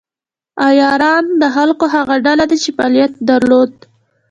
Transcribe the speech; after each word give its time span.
عیاران 0.67 1.25
د 1.41 1.43
خلکو 1.55 1.85
هغه 1.95 2.15
ډله 2.25 2.45
ده 2.49 2.55
چې 2.63 2.69
فعالیت 2.77 3.13
درلود. 3.29 3.71